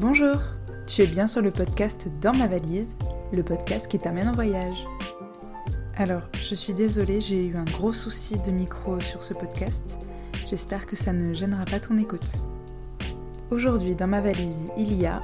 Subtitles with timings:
[0.00, 0.36] Bonjour,
[0.86, 2.96] tu es bien sur le podcast Dans ma valise,
[3.32, 4.86] le podcast qui t'amène en voyage.
[5.96, 9.98] Alors, je suis désolée, j'ai eu un gros souci de micro sur ce podcast.
[10.48, 12.30] J'espère que ça ne gênera pas ton écoute.
[13.50, 15.20] Aujourd'hui, dans ma valise, il y a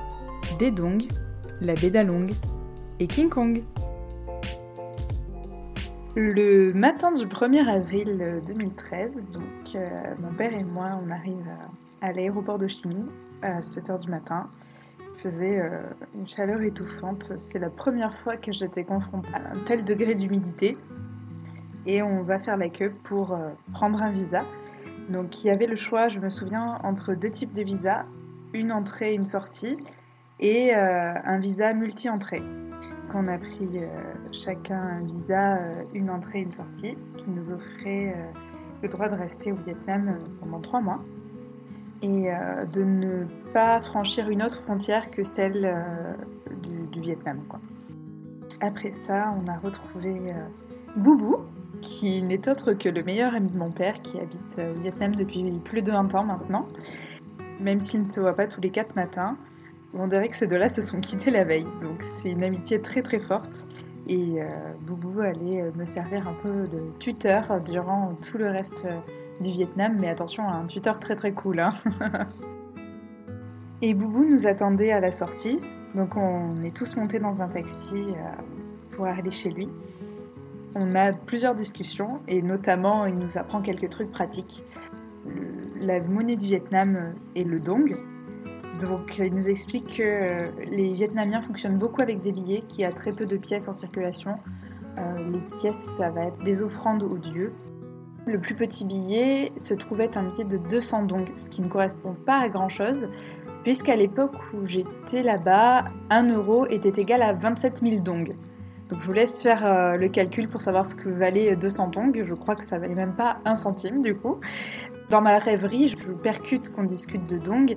[0.58, 1.06] des dongs,
[1.60, 2.32] la baie d'Along
[2.98, 3.62] et King Kong.
[6.16, 9.44] Le matin du 1er avril 2013, donc
[9.76, 9.88] euh,
[10.20, 11.46] mon père et moi, on arrive
[12.02, 13.06] à, l'aéroport de Chimie
[13.42, 14.48] à 7h du matin.
[15.00, 15.82] Il faisait euh,
[16.14, 17.32] une chaleur étouffante.
[17.36, 20.76] C'est la première fois que j'étais confrontée à un tel degré d'humidité.
[21.86, 24.40] Et on va faire la queue pour euh, prendre un visa.
[25.08, 28.04] Donc il y avait le choix, je me souviens, entre deux types de visas,
[28.54, 29.76] une entrée et une sortie,
[30.40, 32.42] et un visa multi-entrée
[33.14, 33.88] on a pris euh,
[34.32, 38.32] chacun un visa, euh, une entrée et une sortie, qui nous offrait euh,
[38.82, 41.00] le droit de rester au Vietnam pendant trois mois
[42.04, 42.28] et
[42.72, 45.74] de ne pas franchir une autre frontière que celle
[46.92, 47.40] du, Vietnam.
[48.60, 50.34] Après ça, on a retrouvé
[50.96, 51.38] Boubou,
[51.80, 55.50] qui n'est autre que le meilleur ami de mon père qui habite au Vietnam depuis
[55.64, 56.68] plus de 20 ans maintenant.
[57.60, 59.36] Même s'il ne se voit pas tous les quatre matins,
[59.96, 61.66] on dirait que ces deux-là se sont quittés la veille.
[61.82, 63.66] Donc c'est une amitié très très forte.
[64.06, 64.46] Et euh,
[64.80, 68.98] Boubou allait euh, me servir un peu de tuteur durant tout le reste euh,
[69.40, 69.96] du Vietnam.
[69.98, 71.60] Mais attention, un tuteur très très cool.
[71.60, 71.74] Hein.
[73.82, 75.58] et Boubou nous attendait à la sortie.
[75.94, 78.14] Donc on est tous montés dans un taxi
[78.92, 79.68] pour aller chez lui.
[80.74, 84.64] On a plusieurs discussions et notamment il nous apprend quelques trucs pratiques.
[85.80, 87.96] la monnaie du Vietnam est le dong,
[88.80, 93.12] donc il nous explique que les Vietnamiens fonctionnent beaucoup avec des billets, qui a très
[93.12, 94.38] peu de pièces en circulation.
[94.98, 97.52] Euh, les pièces, ça va être des offrandes aux dieux.
[98.26, 102.14] Le plus petit billet se trouvait un billet de 200 dong, ce qui ne correspond
[102.14, 103.08] pas à grand chose,
[103.62, 108.34] puisqu'à l'époque où j'étais là-bas, 1 euro était égal à 27 000 dong.
[108.88, 112.22] Donc je vous laisse faire euh, le calcul pour savoir ce que valait 200 dong.
[112.22, 114.38] Je crois que ça valait même pas un centime du coup.
[115.10, 117.76] Dans ma rêverie, je percute qu'on discute de dong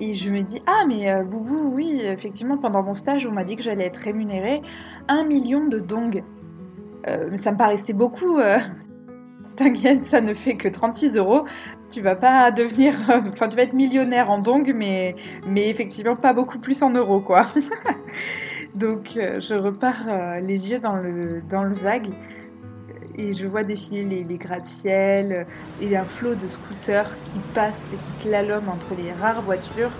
[0.00, 3.44] et je me dis, ah mais euh, Boubou, oui, effectivement, pendant mon stage, on m'a
[3.44, 4.60] dit que j'allais être rémunérée
[5.06, 6.24] un million de dong.
[7.06, 8.38] Euh, mais ça me paraissait beaucoup.
[8.38, 8.58] Euh.
[9.56, 11.44] T'inquiète, ça ne fait que 36 euros.
[11.90, 12.94] Tu vas pas devenir.
[13.32, 15.14] Enfin, tu vas être millionnaire en dong, mais,
[15.56, 17.48] effectivement pas beaucoup plus en euros, quoi.
[18.74, 22.08] Donc, je repars les yeux dans le, dans le vague
[23.16, 25.46] et je vois défiler les, gratte-ciel
[25.80, 29.92] et un flot de scooters qui passent et qui slaloment entre les rares voitures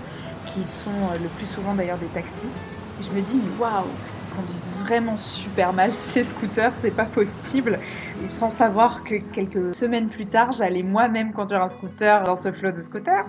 [0.44, 2.52] qui sont euh, le plus souvent d'ailleurs des taxis.
[2.98, 3.98] Et je me dis, waouh,
[4.34, 7.81] conduisent vraiment super mal ces scooters, c'est pas possible.
[8.28, 12.72] Sans savoir que quelques semaines plus tard, j'allais moi-même conduire un scooter dans ce flot
[12.72, 13.28] de scooters.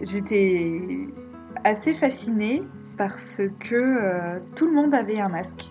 [0.00, 0.80] J'étais
[1.64, 2.62] assez fascinée
[2.96, 5.70] parce que euh, tout le monde avait un masque.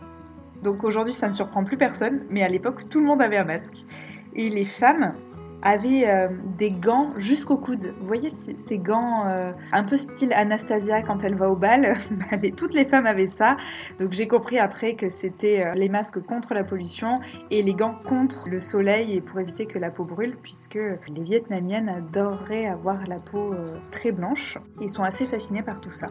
[0.61, 3.43] Donc aujourd'hui, ça ne surprend plus personne, mais à l'époque, tout le monde avait un
[3.43, 3.85] masque.
[4.33, 5.13] Et les femmes
[5.63, 7.93] avaient euh, des gants jusqu'au coude.
[7.99, 11.97] Vous voyez ces, gants euh, un peu style Anastasia quand elle va au bal?
[12.11, 13.57] Bah, Toutes les femmes avaient ça.
[13.99, 17.95] Donc j'ai compris après que c'était euh, les masques contre la pollution et les gants
[18.03, 23.07] contre le soleil et pour éviter que la peau brûle, puisque les Vietnamiennes adoreraient avoir
[23.07, 23.55] la peau
[23.91, 24.57] très blanche.
[24.81, 26.09] Ils sont assez fascinés par tout ça.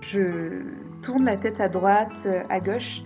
[0.00, 0.62] Je
[1.02, 3.02] tourne la tête à droite, à gauche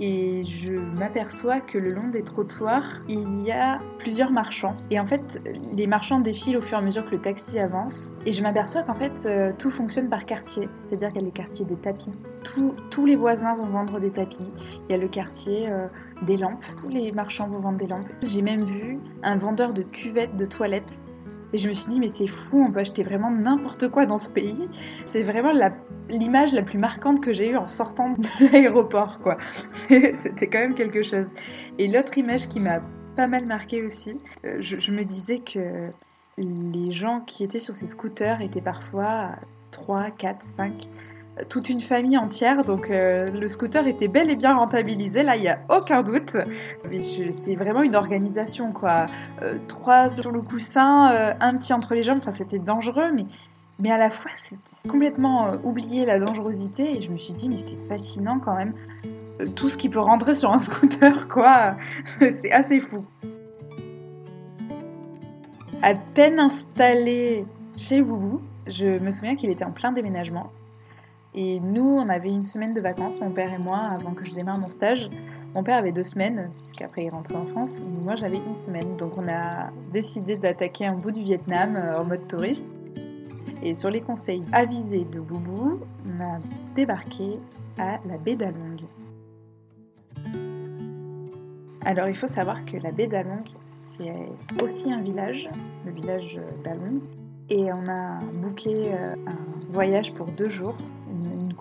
[0.00, 4.76] et je m'aperçois que le long des trottoirs, il y a plusieurs marchands.
[4.90, 5.40] Et en fait,
[5.74, 8.16] les marchands défilent au fur et à mesure que le taxi avance.
[8.26, 10.68] Et je m'aperçois qu'en fait, euh, tout fonctionne par quartier.
[10.88, 12.10] C'est-à-dire qu'il y a le quartier des tapis.
[12.90, 14.50] tous les voisins vont vendre des tapis.
[14.88, 15.86] Il y a le quartier euh,
[16.22, 16.64] des lampes.
[16.80, 18.08] Tous les marchands vont vendre des lampes.
[18.22, 21.02] J'ai même vu un vendeur de cuvettes de toilettes
[21.54, 24.18] et je me suis dit, mais c'est fou, on peut acheter vraiment n'importe quoi dans
[24.18, 24.68] ce pays.
[25.04, 25.52] C'est vraiment
[26.08, 29.36] l'image la, plus marquante que j'ai eue en sortant de l'aéroport, quoi.
[29.88, 31.28] C'était quand même quelque chose.
[31.78, 32.80] Et l'autre image qui m'a
[33.14, 35.90] pas mal marquée aussi, euh, je, je, me disais que
[36.38, 39.36] les gens qui étaient sur ces scooters étaient parfois
[39.70, 40.88] 3, 4, 5
[41.48, 42.64] toute une famille entière.
[42.64, 46.36] Donc euh, le scooter était bel et bien rentabilisé, là il n'y a aucun doute.
[47.00, 49.06] C'était vraiment une organisation quoi.
[49.42, 53.26] Euh, trois sur le coussin, euh, un petit entre les jambes, enfin c'était dangereux, mais,
[53.78, 57.58] mais à la fois c'était complètement oublié la dangerosité et je me suis dit mais
[57.58, 58.74] c'est fascinant quand même.
[59.56, 61.76] tout ce qui peut rentrer sur un scooter quoi,
[62.20, 63.04] c'est assez fou.
[65.82, 67.44] À peine installé
[67.76, 70.50] chez Boubou, je me souviens qu'il était en plein déménagement
[71.34, 74.32] et nous, on avait une semaine de vacances, mon père et moi, avant que je
[74.32, 75.10] démarre mon stage.
[75.54, 77.78] Mon père avait deux semaines, puisqu'après il rentrait en France.
[77.78, 78.96] Et moi, j'avais une semaine.
[78.96, 82.66] Donc, on a décidé d'attaquer un bout du Vietnam euh, en mode touriste.
[83.62, 86.38] Et sur les conseils avisés de Boubou, on a
[86.76, 87.38] débarqué
[87.78, 88.76] à la baie d'Along.
[91.86, 93.44] Alors il faut savoir que la baie d'Along,
[93.96, 95.48] c'est aussi un village,
[95.84, 97.00] le village d'Along.
[97.50, 100.76] Et on a booké euh, un voyage pour deux jours,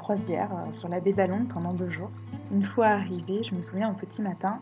[0.03, 2.11] croisière euh, sur la baie d'Along pendant deux jours.
[2.51, 4.59] Une fois arrivé, je me souviens au petit matin,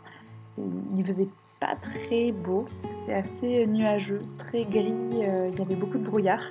[0.57, 1.27] il faisait
[1.59, 6.43] pas très beau, c'était assez nuageux, très gris, euh, il y avait beaucoup de brouillard.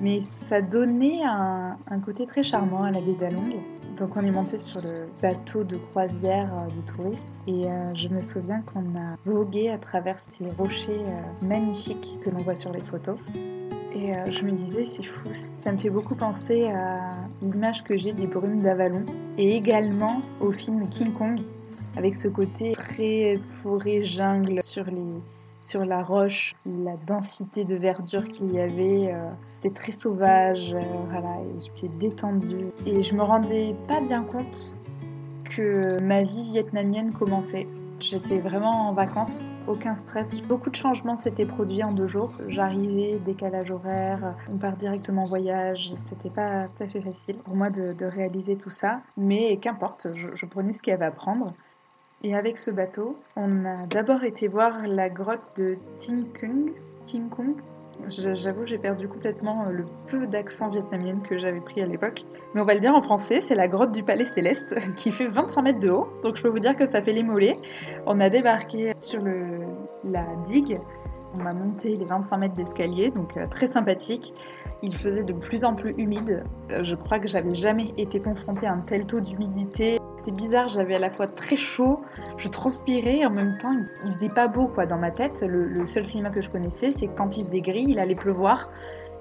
[0.00, 3.54] Mais ça donnait un, côté très charmant à la baie d'Along.
[3.98, 8.20] Donc on est monté sur le bateau de croisière euh, de touristes et je me
[8.20, 11.04] souviens qu'on a vogué à travers ces rochers
[11.40, 13.18] magnifiques que l'on voit sur les photos.
[13.94, 18.12] Et je me disais, c'est fou, ça me fait beaucoup penser à l'image que j'ai
[18.12, 19.04] des brumes d'Avalon
[19.36, 21.40] et également au film King Kong
[21.96, 24.86] avec ce côté très forêt jungle sur
[25.62, 29.30] sur la roche, la densité de verdure qu'il y avait, euh,
[29.62, 34.74] c'était très sauvage, euh, voilà, j'étais détendue et je me rendais pas bien compte
[35.44, 37.68] que ma vie vietnamienne commençait.
[38.02, 40.42] J'étais vraiment en vacances, aucun stress.
[40.42, 42.32] Beaucoup de changements s'étaient produits en deux jours.
[42.48, 45.92] J'arrivais, décalage horaire, on part directement en voyage.
[45.96, 49.00] C'était pas tout à fait facile pour moi de, réaliser tout ça.
[49.16, 51.54] Mais qu'importe, je, je prenais ce qu'il y avait à prendre.
[52.24, 56.72] Et avec ce bateau, on a d'abord été voir la grotte de Ting Kung.
[58.08, 62.22] J'avoue, j'ai perdu complètement euh, le peu d'accent vietnamien que j'avais pris à l'époque.
[62.54, 65.28] Mais on va le dire en français, c'est la grotte du Palais Céleste qui fait
[65.28, 66.08] 25 mètres de haut.
[66.22, 67.58] Donc je peux vous dire que ça fait les mollets.
[68.06, 69.22] On a débarqué sur
[70.04, 70.78] la digue.
[71.40, 74.34] On a monté les 25 mètres d'escalier, donc euh, très sympathique.
[74.82, 76.44] Il faisait de plus en plus humide.
[76.70, 79.96] Euh, je crois que j'avais jamais été confrontée à un tel taux d'humidité.
[80.24, 82.00] C'était bizarre, j'avais à la fois très chaud,
[82.36, 83.74] je transpirais en même temps
[84.04, 85.42] il faisait pas beau quoi dans ma tête.
[85.42, 88.70] Le, seul climat que je connaissais, c'est quand il faisait gris, il allait pleuvoir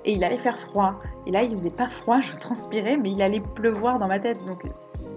[0.05, 1.01] et il allait faire froid.
[1.25, 4.45] Et là il faisait pas froid, je transpirais, mais il allait pleuvoir dans ma tête.
[4.45, 4.67] Donc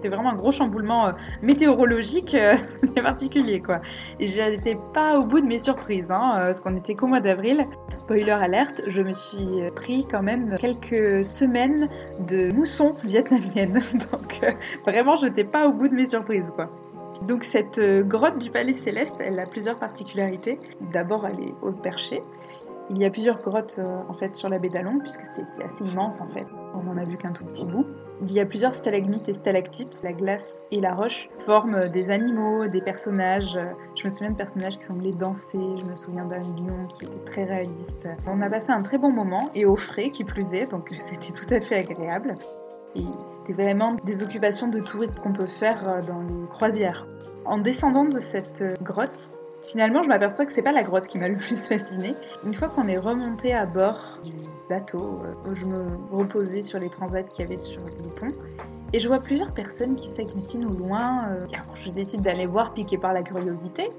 [0.05, 1.11] c'était vraiment un gros chamboulement euh,
[1.41, 2.55] météorologique euh,
[3.01, 3.81] particulier quoi.
[4.19, 7.21] Et j'étais pas au bout de mes surprises, hein, euh, parce qu'on était qu'au mois
[7.21, 7.65] d'avril.
[7.91, 13.81] Spoiler alerte, je me suis pris quand même quelques semaines de mousson vietnamienne.
[14.11, 14.55] Donc
[14.85, 16.69] vraiment, je n'étais pas au bout de mes surprises quoi.
[17.23, 20.59] Donc cette grotte du Palais Céleste, elle a plusieurs particularités.
[20.91, 22.21] D'abord, elle est haute perchée.
[22.91, 26.21] Il y a plusieurs grottes en fait sur la baie d'Along puisque c'est assez immense
[26.21, 26.45] en fait.
[26.75, 27.85] On n'en a vu qu'un tout petit bout.
[28.21, 30.01] Il y a plusieurs stalagmites et stalactites.
[30.03, 33.57] La glace et la roche forment des animaux, des personnages.
[33.95, 35.59] Je me souviens de personnages qui semblaient danser.
[35.79, 38.07] Je me souviens d'un lion qui était très réaliste.
[38.27, 41.33] On a passé un très bon moment et au frais qui plus est, donc c'était
[41.33, 42.35] tout à fait agréable.
[42.95, 47.07] Et c'était vraiment des occupations de touristes qu'on peut faire dans les croisières.
[47.45, 49.35] En descendant de cette grotte,
[49.67, 52.15] Finalement, je m'aperçois que c'est pas la grotte qui m'a le plus fascinée.
[52.45, 54.31] Une fois qu'on est remonté à bord du
[54.69, 58.33] bateau, euh, où je me reposais sur les transats qu'il y avait sur le pont,
[58.93, 61.29] et je vois plusieurs personnes qui s'agglutinent au loin.
[61.29, 63.91] Euh, je décide d'aller voir, piqué par la curiosité.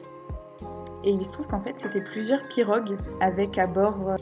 [1.04, 4.16] Et il se trouve qu'en fait, c'était plusieurs pirogues avec à bord euh,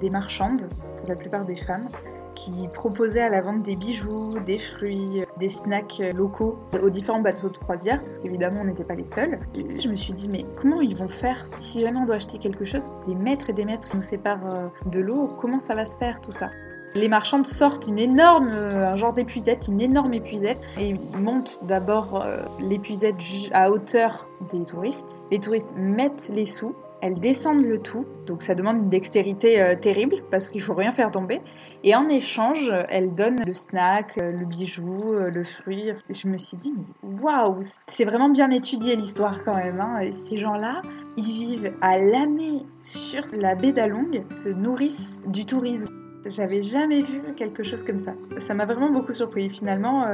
[0.00, 0.68] des marchandes,
[0.98, 1.88] pour la plupart des femmes,
[2.38, 7.48] qui proposait à la vente des bijoux, des fruits, des snacks locaux aux différents bateaux
[7.48, 9.40] de croisière, parce qu'évidemment on n'était pas les seuls.
[9.54, 11.46] Je me suis dit mais comment ils vont faire?
[11.58, 14.68] Si jamais on doit acheter quelque chose Des mètres et des mètres nous séparent euh,
[14.86, 16.50] de l'eau, comment ça va se faire tout ça?
[16.94, 22.22] Les marchands sortent une énorme, euh, un genre d'épuisette, une énorme épuisette, et montent d'abord
[22.22, 23.16] euh, l'épuisette
[23.52, 25.18] à hauteur des touristes.
[25.30, 29.76] Les touristes mettent les sous, elles descendent le tout, donc ça demande une dextérité euh,
[29.76, 31.40] terrible parce qu'il faut rien faire tomber.
[31.84, 35.90] Et en échange, elles donnent le snack, euh, le bijou, euh, le fruit.
[35.90, 39.80] Et je me suis dit, waouh, c'est vraiment bien étudié l'histoire quand même.
[39.80, 40.00] Hein.
[40.00, 40.82] Et ces gens-là,
[41.16, 45.86] ils vivent à l'année sur la baie d'Along, se nourrissent du tourisme.
[46.26, 48.12] J'avais jamais vu quelque chose comme ça.
[48.40, 49.48] Ça m'a vraiment beaucoup surpris.
[49.50, 50.04] Finalement,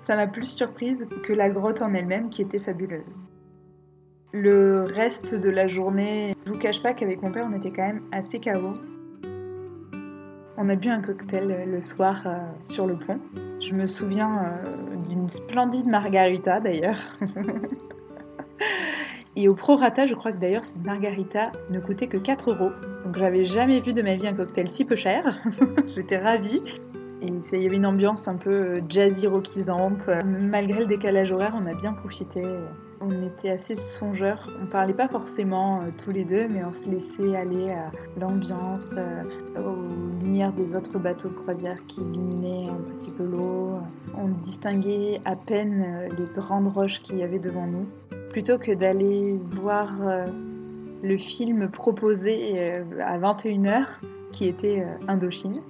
[0.00, 3.14] ça m'a plus surprise que la grotte en elle-même qui était fabuleuse.
[4.34, 7.86] Le reste de la journée, je vous cache pas qu'avec mon père, on était quand
[7.86, 8.78] même assez KO.
[10.56, 13.18] On a bu un cocktail le soir euh, sur le pont.
[13.60, 17.18] Je me souviens euh, d'une splendide margarita d'ailleurs.
[19.36, 22.70] Et au prorata, je crois que d'ailleurs cette margarita ne coûtait que 4 euros.
[23.04, 25.42] Donc j'avais jamais vu de ma vie un cocktail si peu cher.
[25.88, 26.62] J'étais ravie.
[27.24, 30.08] Il y avait une ambiance un peu euh, jazzy rockisante.
[30.24, 32.42] Malgré le décalage horaire, on a bien profité
[33.04, 34.46] on était assez songeurs.
[34.62, 38.94] On parlait pas forcément euh, tous les deux, mais on se laissait aller à l'ambiance,
[38.96, 39.24] euh,
[39.58, 43.80] aux lumières des autres bateaux de croisière qui illuminaient un petit peu l'eau.
[44.16, 47.86] On distinguait à peine les grandes roches qu'il y avait devant nous.
[48.30, 49.90] Plutôt que d'aller voir
[51.02, 53.86] le film proposé à 21h,
[54.30, 55.60] qui était Indochine.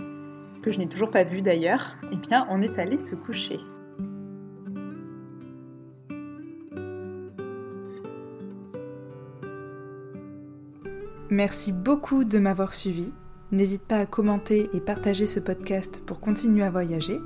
[0.62, 3.59] Que je n'ai toujours pas vu d'ailleurs, eh bien on est allé se coucher.
[11.33, 13.11] Merci beaucoup de m'avoir suivi.
[13.52, 17.19] N'hésite pas à commenter et partager ce podcast pour continuer à voyager.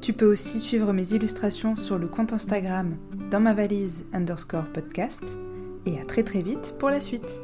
[0.00, 2.96] Tu peux aussi suivre mes illustrations sur le compte Instagram
[3.30, 5.38] dans ma valise underscore podcast.
[5.86, 7.40] Et à très très vite pour la suite.